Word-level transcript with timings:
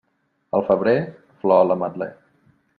Al 0.59 0.65
febrer, 0.69 0.95
flor 1.45 1.61
a 1.61 1.69
l'ametler. 1.71 2.11